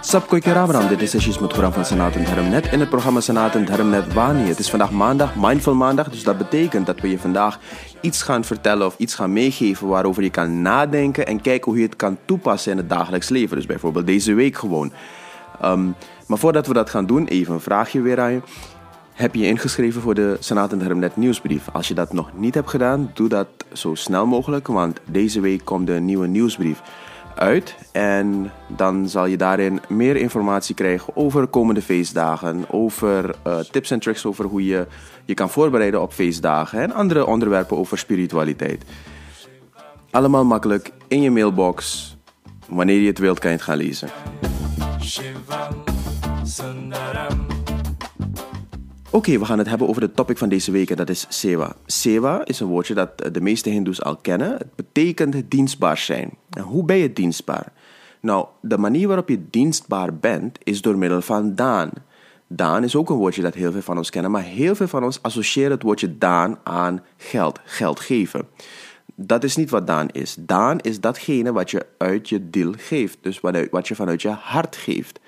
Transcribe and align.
Sapkoi 0.00 0.40
Ramram, 0.40 0.88
dit 0.88 1.02
is 1.02 1.38
met 1.38 1.54
Goran 1.54 1.72
van 1.72 1.84
Senaat 1.84 2.14
en 2.14 2.24
Dharmnet 2.24 2.66
in 2.72 2.80
het 2.80 2.88
programma 2.88 3.20
Senaat 3.20 3.54
en 3.54 3.64
Dharmnet 3.64 4.12
Wani. 4.12 4.48
Het 4.48 4.58
is 4.58 4.70
vandaag 4.70 4.90
maandag, 4.90 5.34
Mindful 5.36 5.74
Maandag, 5.74 6.10
dus 6.10 6.22
dat 6.22 6.38
betekent 6.38 6.86
dat 6.86 7.00
we 7.00 7.10
je 7.10 7.18
vandaag 7.18 7.58
iets 8.00 8.22
gaan 8.22 8.44
vertellen 8.44 8.86
of 8.86 8.94
iets 8.98 9.14
gaan 9.14 9.32
meegeven 9.32 9.88
waarover 9.88 10.22
je 10.22 10.30
kan 10.30 10.62
nadenken 10.62 11.26
en 11.26 11.40
kijken 11.40 11.70
hoe 11.70 11.80
je 11.80 11.86
het 11.86 11.96
kan 11.96 12.18
toepassen 12.24 12.72
in 12.72 12.78
het 12.78 12.88
dagelijks 12.88 13.28
leven. 13.28 13.56
Dus 13.56 13.66
bijvoorbeeld 13.66 14.06
deze 14.06 14.34
week 14.34 14.56
gewoon. 14.56 14.92
Ehm, 15.60 15.88
maar 16.26 16.38
voordat 16.38 16.66
we 16.66 16.72
dat 16.72 16.90
gaan 16.90 17.06
doen, 17.06 17.26
even 17.26 17.54
een 17.54 17.60
vraagje 17.60 18.00
weer 18.00 18.20
aan 18.20 18.32
je. 18.32 18.40
Heb 19.20 19.34
je 19.34 19.46
ingeschreven 19.46 20.00
voor 20.00 20.14
de 20.14 20.36
Senaat 20.38 20.72
en 20.72 20.78
Dharmnet 20.78 21.16
nieuwsbrief? 21.16 21.68
Als 21.72 21.88
je 21.88 21.94
dat 21.94 22.12
nog 22.12 22.30
niet 22.34 22.54
hebt 22.54 22.70
gedaan, 22.70 23.10
doe 23.14 23.28
dat 23.28 23.46
zo 23.72 23.94
snel 23.94 24.26
mogelijk, 24.26 24.66
want 24.66 25.00
deze 25.04 25.40
week 25.40 25.64
komt 25.64 25.86
de 25.86 25.92
nieuwe 25.92 26.26
nieuwsbrief 26.26 26.82
uit. 27.34 27.74
En 27.92 28.52
dan 28.68 29.08
zal 29.08 29.26
je 29.26 29.36
daarin 29.36 29.80
meer 29.88 30.16
informatie 30.16 30.74
krijgen 30.74 31.16
over 31.16 31.46
komende 31.46 31.82
feestdagen, 31.82 32.64
over 32.70 33.34
uh, 33.46 33.58
tips 33.58 33.90
en 33.90 34.00
tricks 34.00 34.26
over 34.26 34.44
hoe 34.44 34.64
je 34.64 34.86
je 35.24 35.34
kan 35.34 35.50
voorbereiden 35.50 36.02
op 36.02 36.12
feestdagen 36.12 36.80
en 36.80 36.92
andere 36.92 37.26
onderwerpen 37.26 37.76
over 37.76 37.98
spiritualiteit. 37.98 38.84
Allemaal 40.10 40.44
makkelijk 40.44 40.92
in 41.08 41.22
je 41.22 41.30
mailbox. 41.30 42.16
Wanneer 42.68 43.00
je 43.00 43.06
het 43.06 43.18
wilt, 43.18 43.38
kan 43.38 43.50
je 43.50 43.56
het 43.56 43.64
gaan 43.66 43.76
lezen. 43.76 44.08
Oké, 49.12 49.38
we 49.38 49.44
gaan 49.44 49.58
het 49.58 49.68
hebben 49.68 49.88
over 49.88 50.00
de 50.00 50.12
topic 50.12 50.38
van 50.38 50.48
deze 50.48 50.70
week 50.70 50.90
en 50.90 50.96
dat 50.96 51.08
is 51.08 51.26
sewa. 51.28 51.76
Sewa 51.86 52.44
is 52.44 52.60
een 52.60 52.66
woordje 52.66 52.94
dat 52.94 53.18
de 53.32 53.40
meeste 53.40 53.70
hindoes 53.70 54.02
al 54.02 54.16
kennen. 54.16 54.52
Het 54.52 54.74
betekent 54.74 55.50
dienstbaar 55.50 55.98
zijn. 55.98 56.30
En 56.50 56.62
hoe 56.62 56.84
ben 56.84 56.96
je 56.96 57.12
dienstbaar? 57.12 57.72
Nou, 58.20 58.46
de 58.60 58.78
manier 58.78 59.06
waarop 59.06 59.28
je 59.28 59.50
dienstbaar 59.50 60.14
bent 60.14 60.58
is 60.62 60.82
door 60.82 60.98
middel 60.98 61.22
van 61.22 61.54
daan. 61.54 61.90
Daan 62.46 62.84
is 62.84 62.96
ook 62.96 63.10
een 63.10 63.16
woordje 63.16 63.42
dat 63.42 63.54
heel 63.54 63.72
veel 63.72 63.82
van 63.82 63.96
ons 63.96 64.10
kennen, 64.10 64.30
maar 64.30 64.42
heel 64.42 64.74
veel 64.74 64.88
van 64.88 65.04
ons 65.04 65.22
associëren 65.22 65.70
het 65.70 65.82
woordje 65.82 66.18
daan 66.18 66.58
aan 66.62 67.04
geld, 67.16 67.60
geld 67.64 68.00
geven. 68.00 68.48
Dat 69.14 69.44
is 69.44 69.56
niet 69.56 69.70
wat 69.70 69.86
daan 69.86 70.08
is. 70.08 70.36
Daan 70.38 70.80
is 70.80 71.00
datgene 71.00 71.52
wat 71.52 71.70
je 71.70 71.86
uit 71.98 72.28
je 72.28 72.50
deel 72.50 72.72
geeft, 72.76 73.18
dus 73.20 73.40
wat 73.70 73.88
je 73.88 73.94
vanuit 73.94 74.22
je 74.22 74.28
hart 74.28 74.76
geeft. 74.76 75.20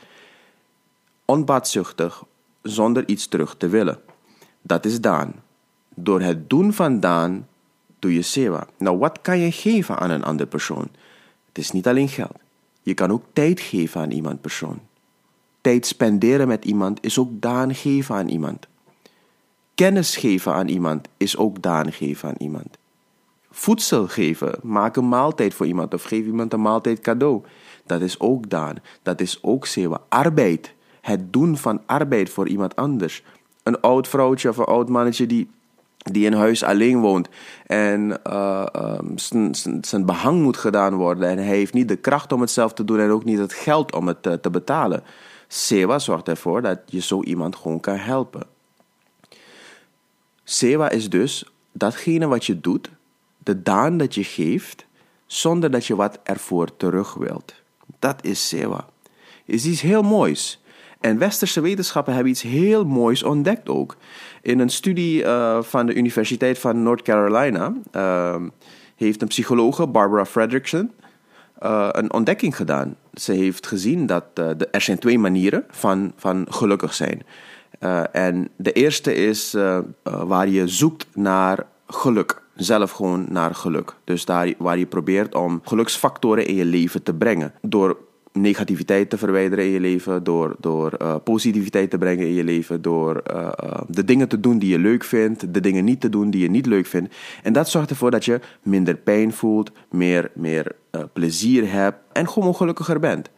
Onbaatzuchtig, 1.24 2.24
zonder 2.62 3.08
iets 3.08 3.26
terug 3.26 3.56
te 3.56 3.68
willen. 3.68 4.00
Dat 4.62 4.84
is 4.84 5.00
daan. 5.00 5.34
Door 5.94 6.20
het 6.20 6.50
doen 6.50 6.72
van 6.72 7.00
daan 7.00 7.46
doe 7.98 8.14
je 8.14 8.22
sewa. 8.22 8.66
Nou, 8.78 8.98
wat 8.98 9.20
kan 9.20 9.38
je 9.38 9.52
geven 9.52 9.98
aan 9.98 10.10
een 10.10 10.24
andere 10.24 10.48
persoon? 10.48 10.88
Het 11.46 11.58
is 11.58 11.70
niet 11.70 11.86
alleen 11.86 12.08
geld. 12.08 12.36
Je 12.82 12.94
kan 12.94 13.10
ook 13.10 13.24
tijd 13.32 13.60
geven 13.60 14.00
aan 14.00 14.10
iemand 14.10 14.40
persoon. 14.40 14.80
Tijd 15.60 15.86
spenderen 15.86 16.48
met 16.48 16.64
iemand 16.64 16.98
is 17.04 17.18
ook 17.18 17.30
daan 17.40 17.74
geven 17.74 18.14
aan 18.14 18.28
iemand. 18.28 18.66
Kennis 19.74 20.16
geven 20.16 20.52
aan 20.52 20.68
iemand 20.68 21.08
is 21.16 21.36
ook 21.36 21.62
daan 21.62 21.92
geven 21.92 22.28
aan 22.28 22.34
iemand. 22.38 22.78
Voedsel 23.50 24.08
geven, 24.08 24.58
maak 24.62 24.96
een 24.96 25.08
maaltijd 25.08 25.54
voor 25.54 25.66
iemand 25.66 25.94
of 25.94 26.02
geef 26.02 26.24
iemand 26.24 26.52
een 26.52 26.60
maaltijd 26.60 27.00
cadeau. 27.00 27.42
Dat 27.86 28.00
is 28.00 28.20
ook 28.20 28.50
daan. 28.50 28.76
Dat 29.02 29.20
is 29.20 29.38
ook 29.42 29.66
sewa. 29.66 30.00
Arbeid 30.08 30.74
het 31.02 31.32
doen 31.32 31.56
van 31.56 31.82
arbeid 31.86 32.30
voor 32.30 32.48
iemand 32.48 32.76
anders. 32.76 33.22
Een 33.62 33.80
oud 33.80 34.08
vrouwtje 34.08 34.48
of 34.48 34.56
een 34.56 34.64
oud 34.64 34.88
mannetje 34.88 35.26
die, 35.26 35.50
die 35.96 36.26
in 36.26 36.32
huis 36.32 36.62
alleen 36.62 37.00
woont 37.00 37.28
en 37.66 38.20
uh, 38.26 38.98
zijn 39.80 40.06
behang 40.06 40.42
moet 40.42 40.56
gedaan 40.56 40.94
worden 40.94 41.28
en 41.28 41.36
hij 41.36 41.46
heeft 41.46 41.72
niet 41.72 41.88
de 41.88 41.96
kracht 41.96 42.32
om 42.32 42.40
het 42.40 42.50
zelf 42.50 42.72
te 42.72 42.84
doen 42.84 43.00
en 43.00 43.10
ook 43.10 43.24
niet 43.24 43.38
het 43.38 43.52
geld 43.52 43.94
om 43.94 44.06
het 44.06 44.22
te, 44.22 44.40
te 44.40 44.50
betalen. 44.50 45.02
Sewa 45.48 45.98
zorgt 45.98 46.28
ervoor 46.28 46.62
dat 46.62 46.78
je 46.86 47.00
zo 47.00 47.22
iemand 47.22 47.56
gewoon 47.56 47.80
kan 47.80 47.96
helpen. 47.96 48.46
Sewa 50.44 50.90
is 50.90 51.10
dus 51.10 51.52
datgene 51.72 52.26
wat 52.26 52.44
je 52.44 52.60
doet, 52.60 52.90
de 53.38 53.62
daan 53.62 53.96
dat 53.96 54.14
je 54.14 54.24
geeft, 54.24 54.86
zonder 55.26 55.70
dat 55.70 55.86
je 55.86 55.96
wat 55.96 56.18
ervoor 56.22 56.76
terug 56.76 57.14
wilt. 57.14 57.54
Dat 57.98 58.24
is 58.24 58.48
Sewa. 58.48 58.86
Is 59.44 59.64
iets 59.64 59.80
heel 59.80 60.02
moois. 60.02 60.61
En 61.02 61.18
westerse 61.18 61.60
wetenschappen 61.60 62.14
hebben 62.14 62.32
iets 62.32 62.42
heel 62.42 62.84
moois 62.84 63.22
ontdekt 63.22 63.68
ook. 63.68 63.96
In 64.42 64.58
een 64.58 64.70
studie 64.70 65.22
uh, 65.22 65.62
van 65.62 65.86
de 65.86 65.94
Universiteit 65.94 66.58
van 66.58 66.82
North 66.82 67.02
Carolina 67.02 67.72
uh, 67.96 68.36
heeft 68.96 69.22
een 69.22 69.28
psychologe, 69.28 69.86
Barbara 69.86 70.24
Fredrickson, 70.24 70.90
uh, 71.62 71.88
een 71.90 72.12
ontdekking 72.12 72.56
gedaan. 72.56 72.96
Ze 73.14 73.32
heeft 73.32 73.66
gezien 73.66 74.06
dat 74.06 74.24
de, 74.36 74.68
er 74.70 74.80
zijn 74.80 74.98
twee 74.98 75.18
manieren 75.18 75.64
van, 75.70 76.12
van 76.16 76.46
gelukkig 76.48 76.94
zijn. 76.94 77.22
en 78.12 78.48
de 78.56 78.72
eerste 78.72 79.14
is 79.14 79.56
waar 80.02 80.48
je 80.48 80.68
zoekt 80.68 81.06
naar 81.14 81.66
geluk 81.86 82.42
zelf 82.54 82.90
gewoon 82.90 83.26
naar 83.28 83.54
geluk. 83.54 83.94
Dus 84.04 84.24
daar 84.24 84.52
waar 84.58 84.78
je 84.78 84.86
probeert 84.86 85.34
om 85.34 85.60
geluksfactoren 85.64 86.46
in 86.46 86.54
je 86.54 86.64
leven 86.64 87.02
te 87.02 87.14
brengen. 87.14 87.52
Door 87.60 87.96
negativiteit 88.32 89.10
te 89.10 89.18
verwijderen 89.18 89.64
in 89.64 89.70
je 89.70 89.80
leven, 89.80 90.24
door, 90.24 90.56
door 90.60 90.92
uh, 91.02 91.14
positiviteit 91.24 91.90
te 91.90 91.98
brengen 91.98 92.26
in 92.26 92.34
je 92.34 92.44
leven, 92.44 92.82
door 92.82 93.22
uh, 93.30 93.36
uh, 93.64 93.80
de 93.88 94.04
dingen 94.04 94.28
te 94.28 94.40
doen 94.40 94.58
die 94.58 94.70
je 94.70 94.78
leuk 94.78 95.04
vindt, 95.04 95.54
de 95.54 95.60
dingen 95.60 95.84
niet 95.84 96.00
te 96.00 96.08
doen 96.08 96.30
die 96.30 96.42
je 96.42 96.50
niet 96.50 96.66
leuk 96.66 96.86
vindt. 96.86 97.14
En 97.42 97.52
dat 97.52 97.68
zorgt 97.68 97.90
ervoor 97.90 98.10
dat 98.10 98.24
je 98.24 98.40
minder 98.62 98.96
pijn 98.96 99.32
voelt, 99.32 99.70
meer, 99.90 100.30
meer 100.34 100.72
plezier 101.12 101.72
hebt 101.72 101.98
en 102.12 102.28
gewoon 102.28 102.54
gelukkiger 102.54 103.00
bent. 103.00 103.30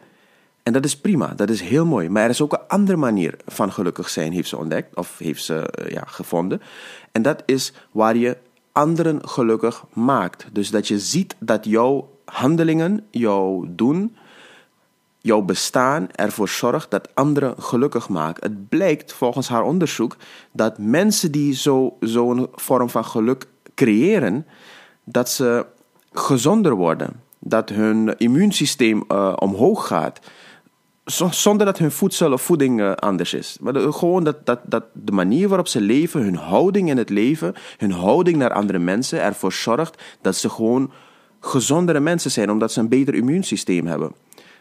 En 0.63 0.73
dat 0.73 0.85
is 0.85 0.97
prima, 0.97 1.33
dat 1.35 1.49
is 1.49 1.61
heel 1.61 1.85
mooi. 1.85 2.09
Maar 2.09 2.23
er 2.23 2.29
is 2.29 2.41
ook 2.41 2.53
een 2.53 2.67
andere 2.67 2.97
manier 2.97 3.35
van 3.45 3.71
gelukkig 3.71 4.09
zijn, 4.09 4.31
heeft 4.31 4.49
ze 4.49 4.57
ontdekt, 4.57 4.95
of 4.95 5.17
heeft 5.17 5.43
ze 5.43 5.85
ja, 5.87 6.03
gevonden. 6.05 6.61
En 7.11 7.21
dat 7.21 7.43
is 7.45 7.73
waar 7.91 8.17
je 8.17 8.37
anderen 8.71 9.27
gelukkig 9.29 9.85
maakt. 9.93 10.47
Dus 10.51 10.69
dat 10.69 10.87
je 10.87 10.99
ziet 10.99 11.35
dat 11.39 11.65
jouw 11.65 12.09
handelingen, 12.25 13.05
jouw 13.11 13.65
doen, 13.69 14.15
jouw 15.25 15.41
bestaan 15.41 16.07
ervoor 16.11 16.49
zorgt 16.49 16.91
dat 16.91 17.09
anderen 17.13 17.55
gelukkig 17.59 18.09
maakt. 18.09 18.43
Het 18.43 18.69
blijkt 18.69 19.13
volgens 19.13 19.47
haar 19.47 19.63
onderzoek 19.63 20.17
dat 20.51 20.77
mensen 20.77 21.31
die 21.31 21.53
zo'n 21.53 21.93
zo 22.01 22.49
vorm 22.55 22.89
van 22.89 23.05
geluk 23.05 23.45
creëren, 23.75 24.45
dat 25.03 25.29
ze 25.29 25.65
gezonder 26.11 26.75
worden. 26.75 27.21
Dat 27.39 27.69
hun 27.69 28.17
immuunsysteem 28.17 29.03
uh, 29.07 29.33
omhoog 29.35 29.87
gaat. 29.87 30.19
Zonder 31.31 31.65
dat 31.65 31.77
hun 31.77 31.91
voedsel 31.91 32.31
of 32.31 32.41
voeding 32.41 32.79
uh, 32.79 32.91
anders 32.91 33.33
is. 33.33 33.57
Maar 33.61 33.93
gewoon 33.93 34.23
dat, 34.23 34.45
dat, 34.45 34.59
dat 34.63 34.83
de 34.93 35.11
manier 35.11 35.47
waarop 35.47 35.67
ze 35.67 35.81
leven, 35.81 36.21
hun 36.21 36.35
houding 36.35 36.89
in 36.89 36.97
het 36.97 37.09
leven, 37.09 37.53
hun 37.77 37.91
houding 37.91 38.37
naar 38.37 38.53
andere 38.53 38.79
mensen 38.79 39.21
ervoor 39.21 39.53
zorgt 39.53 40.03
dat 40.21 40.35
ze 40.35 40.49
gewoon 40.49 40.91
gezondere 41.39 41.99
mensen 41.99 42.31
zijn, 42.31 42.51
omdat 42.51 42.71
ze 42.71 42.79
een 42.79 42.89
beter 42.89 43.15
immuunsysteem 43.15 43.87
hebben 43.87 44.11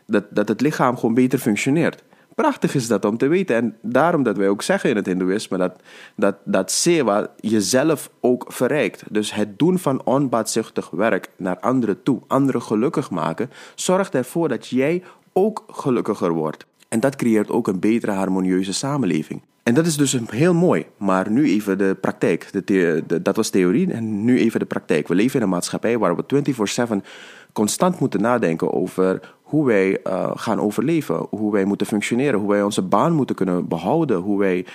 dat, 0.06 0.24
dat 0.30 0.48
het 0.48 0.60
lichaam 0.60 0.96
gewoon 0.96 1.14
beter 1.14 1.38
functioneert. 1.38 2.02
Prachtig 2.34 2.74
is 2.74 2.86
dat 2.86 3.04
om 3.04 3.16
te 3.16 3.26
weten. 3.26 3.56
En 3.56 3.76
daarom 3.82 4.22
dat 4.22 4.36
wij 4.36 4.48
ook 4.48 4.62
zeggen 4.62 4.90
in 4.90 4.96
het 4.96 5.06
Hindoeïsme 5.06 5.58
dat, 5.58 5.80
dat, 6.16 6.36
dat 6.44 6.70
sewa 6.70 7.30
jezelf 7.40 8.10
ook 8.20 8.44
verrijkt. 8.48 9.02
Dus 9.10 9.34
het 9.34 9.58
doen 9.58 9.78
van 9.78 10.04
onbaatzuchtig 10.04 10.90
werk 10.90 11.30
naar 11.36 11.58
anderen 11.58 12.02
toe, 12.02 12.20
anderen 12.26 12.62
gelukkig 12.62 13.10
maken, 13.10 13.50
zorgt 13.74 14.14
ervoor 14.14 14.48
dat 14.48 14.66
jij 14.66 15.02
ook 15.32 15.64
gelukkiger 15.68 16.32
wordt. 16.32 16.66
En 16.88 17.00
dat 17.00 17.16
creëert 17.16 17.50
ook 17.50 17.66
een 17.66 17.80
betere 17.80 18.12
harmonieuze 18.12 18.72
samenleving. 18.72 19.42
En 19.62 19.74
dat 19.74 19.86
is 19.86 19.96
dus 19.96 20.18
heel 20.26 20.54
mooi. 20.54 20.86
Maar 20.96 21.30
nu 21.30 21.48
even 21.48 21.78
de 21.78 21.96
praktijk. 22.00 22.66
De 22.66 23.02
dat 23.22 23.36
was 23.36 23.50
theorie 23.50 23.92
en 23.92 24.24
nu 24.24 24.38
even 24.38 24.60
de 24.60 24.66
praktijk. 24.66 25.08
We 25.08 25.14
leven 25.14 25.36
in 25.36 25.42
een 25.42 25.48
maatschappij 25.48 25.98
waar 25.98 26.16
we 26.16 26.24
24/7 26.26 27.04
constant 27.52 28.00
moeten 28.00 28.20
nadenken 28.20 28.72
over 28.72 29.20
hoe 29.54 29.66
wij 29.66 29.98
uh, 30.06 30.30
gaan 30.34 30.60
overleven, 30.60 31.26
hoe 31.30 31.52
wij 31.52 31.64
moeten 31.64 31.86
functioneren, 31.86 32.40
hoe 32.40 32.48
wij 32.48 32.62
onze 32.62 32.82
baan 32.82 33.12
moeten 33.12 33.36
kunnen 33.36 33.68
behouden, 33.68 34.16
hoe 34.16 34.38
wij 34.38 34.66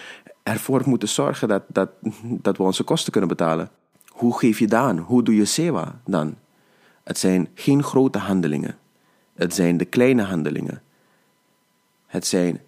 ervoor 0.44 0.82
moeten 0.86 1.08
zorgen 1.10 1.48
dat, 1.48 1.64
dat, 1.68 1.90
dat 2.22 2.58
we 2.58 2.64
onze 2.64 2.84
kosten 2.84 3.12
kunnen 3.12 3.30
betalen. 3.30 3.70
Hoe 4.08 4.40
geef 4.40 4.60
je 4.60 4.68
dan? 4.68 4.98
Hoe 4.98 5.24
doe 5.24 5.36
je 5.36 5.46
sewa 5.46 6.00
dan? 6.06 6.36
Het 7.04 7.18
zijn 7.18 7.48
geen 7.54 7.84
grote 7.84 8.18
handelingen. 8.18 8.78
Het 9.34 9.54
zijn 9.54 9.78
de 9.78 9.86
kleine 9.86 10.24
handelingen. 10.24 10.82
Het 12.06 12.28
zijn 12.28 12.60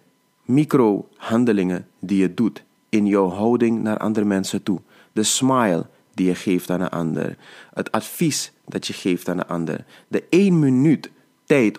micro-handelingen 0.42 1.86
die 1.98 2.20
je 2.20 2.34
doet 2.34 2.64
in 2.88 3.06
jouw 3.06 3.28
houding 3.28 3.82
naar 3.82 3.98
andere 3.98 4.26
mensen 4.26 4.62
toe. 4.62 4.80
De 5.12 5.22
smile 5.22 5.86
die 6.14 6.26
je 6.26 6.34
geeft 6.34 6.70
aan 6.70 6.80
een 6.80 6.88
ander. 6.88 7.36
Het 7.74 7.92
advies 7.92 8.52
dat 8.64 8.86
je 8.86 8.92
geeft 8.92 9.28
aan 9.28 9.38
een 9.38 9.46
ander. 9.46 9.84
De 10.08 10.24
één 10.28 10.58
minuut 10.58 11.10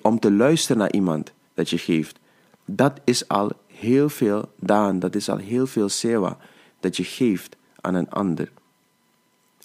om 0.01 0.19
te 0.19 0.31
luisteren 0.31 0.77
naar 0.77 0.91
iemand 0.91 1.33
dat 1.53 1.69
je 1.69 1.77
geeft. 1.77 2.19
Dat 2.65 2.99
is 3.03 3.27
al 3.27 3.51
heel 3.67 4.09
veel 4.09 4.49
daan. 4.59 4.99
Dat 4.99 5.15
is 5.15 5.29
al 5.29 5.37
heel 5.37 5.67
veel 5.67 5.89
sewa 5.89 6.37
dat 6.79 6.97
je 6.97 7.03
geeft 7.03 7.55
aan 7.81 7.93
een 7.93 8.09
ander. 8.09 8.51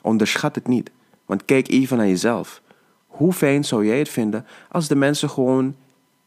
Onderschat 0.03 0.55
het 0.55 0.67
niet. 0.67 0.91
Want 1.27 1.45
kijk 1.45 1.69
even 1.69 1.97
naar 1.97 2.07
jezelf. 2.07 2.63
Hoe 3.07 3.33
fijn 3.33 3.65
zou 3.65 3.87
jij 3.87 3.99
het 3.99 4.09
vinden 4.09 4.47
als 4.69 4.89
de 4.89 4.97
mensen 4.97 5.31
gewoon 5.31 5.77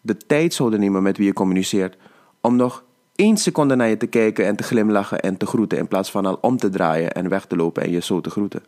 de 0.01 0.17
tijd 0.17 0.53
zouden 0.53 0.79
nemen 0.79 1.03
met 1.03 1.17
wie 1.17 1.25
je 1.25 1.33
communiceert 1.33 1.97
om 2.41 2.55
nog 2.55 2.83
één 3.15 3.37
seconde 3.37 3.75
naar 3.75 3.89
je 3.89 3.97
te 3.97 4.07
kijken 4.07 4.45
en 4.45 4.55
te 4.55 4.63
glimlachen 4.63 5.19
en 5.19 5.37
te 5.37 5.45
groeten 5.45 5.77
in 5.77 5.87
plaats 5.87 6.11
van 6.11 6.25
al 6.25 6.37
om 6.41 6.57
te 6.57 6.69
draaien 6.69 7.11
en 7.11 7.29
weg 7.29 7.45
te 7.45 7.55
lopen 7.55 7.83
en 7.83 7.91
je 7.91 7.99
zo 7.99 8.21
te 8.21 8.29
groeten? 8.29 8.63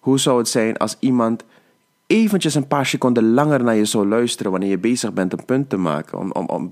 Hoe 0.00 0.18
zou 0.18 0.38
het 0.38 0.48
zijn 0.48 0.76
als 0.76 0.96
iemand 0.98 1.44
eventjes 2.10 2.54
een 2.54 2.66
paar 2.66 2.86
seconden 2.86 3.32
langer 3.32 3.64
naar 3.64 3.74
je 3.74 3.84
zou 3.84 4.06
luisteren 4.06 4.50
wanneer 4.50 4.70
je 4.70 4.78
bezig 4.78 5.12
bent 5.12 5.32
een 5.32 5.44
punt 5.44 5.68
te 5.68 5.76
maken, 5.76 6.18
om, 6.18 6.32
om, 6.32 6.46
om 6.46 6.70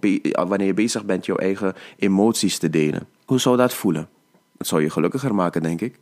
wanneer 0.49 0.67
je 0.67 0.75
bezig 0.75 1.05
bent 1.05 1.27
jouw 1.27 1.37
eigen 1.37 1.75
emoties 1.97 2.59
te 2.59 2.71
delen? 2.71 3.07
Hoe 3.25 3.41
zou 3.41 3.57
dat 3.57 3.75
voelen? 3.75 4.09
Het 4.59 4.67
zou 4.67 4.83
je 4.83 4.91
gelukkiger 4.91 5.35
maken, 5.35 5.63
denk 5.63 5.81
ik. 5.81 5.99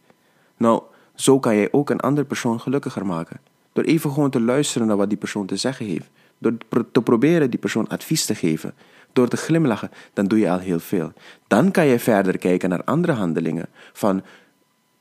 Nou, 0.57 0.83
zo 1.15 1.39
kan 1.41 1.57
jij 1.57 1.69
ook 1.73 1.91
een 1.91 2.01
andere 2.01 2.27
persoon 2.27 2.61
gelukkiger 2.61 3.07
maken. 3.07 3.41
Door 3.73 3.85
even 3.85 4.13
gewoon 4.13 4.31
te 4.31 4.41
luisteren 4.41 4.87
naar 4.87 4.97
wat 4.97 5.09
die 5.09 5.19
persoon 5.19 5.47
te 5.47 5.57
zeggen 5.57 5.87
heeft. 5.87 6.11
Door 6.39 6.57
te 6.93 7.03
proberen 7.03 7.51
die 7.51 7.61
persoon 7.61 7.89
advies 7.89 8.25
te 8.25 8.35
geven. 8.35 8.75
Door 9.13 9.29
te 9.29 9.37
glimlachen, 9.37 9.91
dan 10.13 10.27
doe 10.27 10.39
je 10.39 10.51
al 10.51 10.59
heel 10.59 10.81
veel. 10.81 11.13
Dan 11.47 11.71
kan 11.71 11.87
je 11.87 11.99
verder 11.99 12.39
kijken 12.39 12.69
naar 12.69 12.85
andere 12.85 13.13
handelingen. 13.13 13.69
Van, 13.93 14.23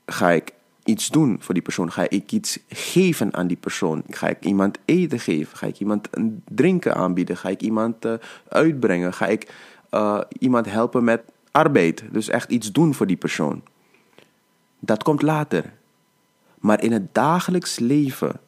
ga 0.06 0.31
ik 0.31 0.54
iets 0.86 1.10
doen 1.10 1.38
voor 1.40 1.54
die 1.54 1.64
persoon? 1.64 1.92
Ga 1.92 2.10
ik 2.10 2.32
iets 2.32 2.60
geven 2.70 3.34
aan 3.34 3.48
die 3.48 3.58
persoon? 3.58 4.04
Ga 4.10 4.28
ik 4.28 4.46
iemand 4.46 4.78
eten 4.86 5.20
geven? 5.20 5.58
Ga 5.58 5.68
ik 5.68 5.80
iemand 5.80 6.10
drinken 6.46 6.96
aanbieden? 6.96 7.38
Ga 7.38 7.50
ik 7.50 7.62
iemand 7.62 8.06
uh, 8.06 8.14
uitbrengen? 8.48 9.14
Ga 9.14 9.28
ik 9.28 9.54
uh, 9.92 10.22
iemand 10.40 10.66
helpen 10.66 11.04
met 11.04 11.22
arbeid? 11.52 12.04
Dus 12.12 12.30
echt 12.30 12.52
iets 12.52 12.72
doen 12.72 12.94
voor 12.94 13.08
die 13.08 13.18
persoon. 13.18 13.64
Dat 14.80 15.04
komt 15.04 15.22
later. 15.22 15.74
Maar 16.60 16.84
in 16.84 16.92
het 16.92 17.14
dagelijks 17.14 17.80
leven 17.80 18.40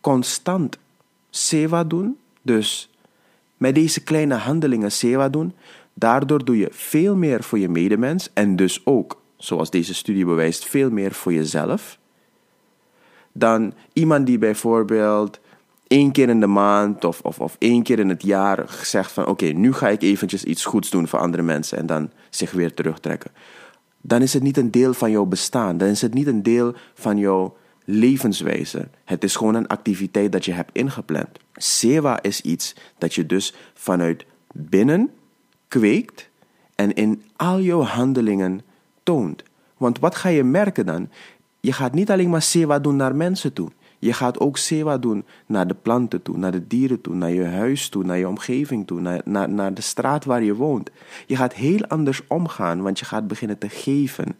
constant 0.00 0.78
sewa 1.30 1.84
doen, 1.84 2.18
dus 2.42 2.90
met 3.56 3.74
deze 3.74 4.02
kleine 4.02 4.34
handelingen 4.34 4.92
sewa 4.92 5.28
doen, 5.28 5.54
daardoor 5.94 6.44
doe 6.44 6.56
je 6.56 6.68
veel 6.70 7.16
meer 7.16 7.42
voor 7.42 7.58
je 7.58 7.68
medemens 7.68 8.30
en 8.32 8.56
dus 8.56 8.86
ook, 8.86 9.21
zoals 9.44 9.70
deze 9.70 9.94
studie 9.94 10.24
bewijst, 10.24 10.64
veel 10.64 10.90
meer 10.90 11.12
voor 11.12 11.32
jezelf. 11.32 11.98
Dan 13.32 13.74
iemand 13.92 14.26
die 14.26 14.38
bijvoorbeeld 14.38 15.40
één 15.86 16.12
keer 16.12 16.28
in 16.28 16.40
de 16.40 16.46
maand 16.46 17.04
of, 17.04 17.20
of, 17.20 17.40
of 17.40 17.56
één 17.58 17.82
keer 17.82 17.98
in 17.98 18.08
het 18.08 18.22
jaar 18.22 18.64
zegt 18.82 19.12
van 19.12 19.26
oké, 19.26 19.44
nu 19.44 19.72
ga 19.72 19.88
ik 19.88 20.02
eventjes 20.02 20.44
iets 20.44 20.64
goeds 20.64 20.90
doen 20.90 21.08
voor 21.08 21.18
andere 21.18 21.42
mensen 21.42 21.78
en 21.78 21.86
dan 21.86 22.10
zich 22.30 22.50
weer 22.50 22.74
terugtrekken. 22.74 23.30
Dan 24.00 24.22
is 24.22 24.32
het 24.32 24.42
niet 24.42 24.56
een 24.56 24.70
deel 24.70 24.94
van 24.94 25.10
jouw 25.10 25.24
bestaan, 25.24 25.78
dan 25.78 25.88
is 25.88 26.02
het 26.02 26.14
niet 26.14 26.26
een 26.26 26.42
deel 26.42 26.74
van 26.94 27.18
jouw 27.18 27.56
levenswijze. 27.84 28.88
Het 29.04 29.24
is 29.24 29.36
gewoon 29.36 29.54
een 29.54 29.66
activiteit 29.66 30.32
dat 30.32 30.44
je 30.44 30.52
hebt 30.52 30.70
ingepland. 30.72 31.28
Sewa 31.54 32.22
is 32.22 32.40
iets 32.40 32.74
dat 32.98 33.14
je 33.14 33.26
dus 33.26 33.54
vanuit 33.74 34.24
binnen 34.52 35.10
kweekt 35.68 36.28
en 36.74 36.94
in 36.94 37.22
al 37.36 37.60
jouw 37.60 37.82
handelingen 37.82 38.60
toont. 39.02 39.42
Want 39.76 39.98
wat 39.98 40.14
ga 40.14 40.28
je 40.28 40.44
merken 40.44 40.86
dan? 40.86 41.08
Je 41.60 41.72
gaat 41.72 41.92
niet 41.92 42.10
alleen 42.10 42.30
maar 42.30 42.42
sewa 42.42 42.78
doen 42.78 42.96
naar 42.96 43.16
mensen 43.16 43.52
toe. 43.52 43.70
Je 43.98 44.12
gaat 44.12 44.40
ook 44.40 44.56
sewa 44.56 44.98
doen 44.98 45.24
naar 45.46 45.66
de 45.66 45.74
planten 45.74 46.22
toe, 46.22 46.36
naar 46.36 46.52
de 46.52 46.66
dieren 46.66 47.00
toe, 47.00 47.14
naar 47.14 47.30
je 47.30 47.44
huis 47.44 47.88
toe, 47.88 48.04
naar 48.04 48.18
je 48.18 48.28
omgeving 48.28 48.86
toe, 48.86 49.00
naar, 49.00 49.20
naar, 49.24 49.48
naar 49.48 49.74
de 49.74 49.80
straat 49.80 50.24
waar 50.24 50.42
je 50.42 50.54
woont. 50.54 50.90
Je 51.26 51.36
gaat 51.36 51.54
heel 51.54 51.86
anders 51.86 52.26
omgaan, 52.26 52.82
want 52.82 52.98
je 52.98 53.04
gaat 53.04 53.26
beginnen 53.26 53.58
te 53.58 53.68
geven. 53.68 54.36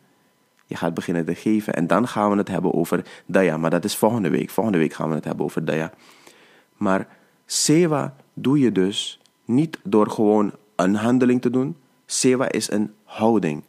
Je 0.67 0.77
gaat 0.77 0.95
beginnen 0.95 1.25
te 1.25 1.35
geven. 1.35 1.75
En 1.75 1.87
dan 1.87 2.09
gaan 2.09 2.31
we 2.31 2.37
het 2.37 2.49
hebben 2.49 2.75
over 2.75 3.05
Daya. 3.27 3.57
Maar 3.57 3.71
dat 3.71 3.85
is 3.85 3.97
volgende 3.97 4.31
week. 4.31 4.51
Volgende 4.51 4.79
week 4.79 4.93
gaan 4.93 5.09
we 5.09 5.15
het 5.15 5.25
hebben 5.25 5.45
over 5.45 5.65
Daya. 5.65 5.93
Maar 6.77 7.09
Sewa 7.47 8.17
doe 8.35 8.59
je 8.59 8.73
dus 8.73 9.21
niet 9.45 9.79
door 9.85 10.11
gewoon 10.11 10.53
een 10.77 10.95
handeling 10.95 11.41
te 11.41 11.51
doen. 11.51 11.77
Sewa 12.07 12.51
is 12.51 12.71
een 12.71 12.93
houding. 13.05 13.63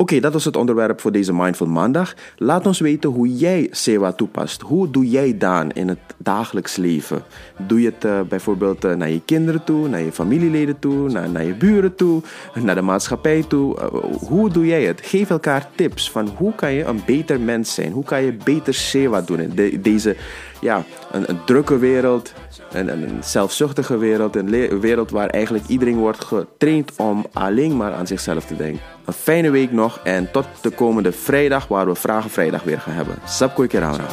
Oké, 0.00 0.20
dat 0.20 0.32
was 0.32 0.44
het 0.44 0.56
onderwerp 0.56 1.00
voor 1.00 1.12
deze 1.12 1.32
Mindful 1.32 1.66
Maandag. 1.66 2.14
Laat 2.36 2.66
ons 2.66 2.80
weten 2.80 3.10
hoe 3.10 3.36
jij 3.36 3.68
Sewa 3.70 4.12
toepast. 4.12 4.60
Hoe 4.60 4.90
doe 4.90 5.08
jij 5.08 5.38
Daan 5.38 5.70
in 5.70 5.88
het 5.88 5.98
dagelijks 6.16 6.76
leven? 6.76 7.22
Doe 7.66 7.80
je 7.80 7.92
het 7.94 8.04
uh, 8.04 8.20
bijvoorbeeld 8.20 8.84
uh, 8.84 8.94
naar 8.94 9.10
je 9.10 9.20
kinderen 9.24 9.64
toe, 9.64 9.88
naar 9.88 10.00
je 10.00 10.12
familieleden 10.12 10.78
toe, 10.78 11.10
naar, 11.10 11.30
naar 11.30 11.44
je 11.44 11.54
buren 11.54 11.94
toe, 11.94 12.22
naar 12.54 12.74
de 12.74 12.82
maatschappij 12.82 13.44
toe? 13.48 13.76
Uh, 13.76 13.84
hoe 14.28 14.50
doe 14.50 14.66
jij 14.66 14.84
het? 14.84 15.00
Geef 15.02 15.30
elkaar 15.30 15.68
tips 15.74 16.10
van 16.10 16.28
hoe 16.36 16.54
kan 16.54 16.72
je 16.72 16.84
een 16.84 17.02
beter 17.06 17.40
mens 17.40 17.74
zijn? 17.74 17.92
Hoe 17.92 18.04
kan 18.04 18.22
je 18.22 18.36
beter 18.44 18.74
Sewa 18.74 19.20
doen 19.20 19.40
in 19.40 19.54
de, 19.54 19.80
deze 19.80 20.16
ja, 20.60 20.84
een, 21.12 21.30
een 21.30 21.44
drukke 21.44 21.78
wereld, 21.78 22.32
een, 22.72 22.88
een, 22.88 23.24
zelfzuchtige 23.24 23.96
wereld, 23.96 24.36
een 24.36 24.80
wereld 24.80 25.10
waar 25.10 25.28
eigenlijk 25.28 25.66
iedereen 25.66 25.96
wordt 25.96 26.24
getraind 26.24 26.92
om 26.96 27.26
alleen 27.32 27.76
maar 27.76 27.92
aan 27.92 28.06
zichzelf 28.06 28.44
te 28.44 28.56
denken. 28.56 28.97
Een 29.08 29.14
fijne 29.14 29.50
week 29.50 29.72
nog 29.72 30.00
en 30.04 30.30
tot 30.30 30.46
de 30.60 30.70
komende 30.70 31.12
vrijdag 31.12 31.66
waar 31.66 31.86
we 31.86 31.94
Vragen 31.94 32.30
Vrijdag 32.30 32.62
weer 32.62 32.80
gaan 32.80 32.94
hebben. 32.94 33.14
Sapkooi 33.24 33.68
Kerara. 33.68 34.06